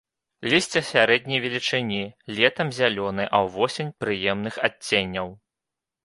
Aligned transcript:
Лісце 0.51 0.81
сярэдняй 0.85 1.41
велічыні, 1.43 1.99
летам 2.39 2.71
зялёнае, 2.77 3.27
а 3.39 3.41
ўвосень 3.49 3.91
прыемных 4.05 4.57
адценняў. 4.69 5.29